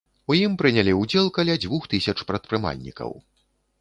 У 0.31 0.35
ім 0.37 0.53
прынялі 0.61 0.95
ўдзел 1.01 1.29
каля 1.37 1.57
дзвюх 1.65 1.83
тысяч 1.93 2.17
прадпрымальнікаў. 2.33 3.11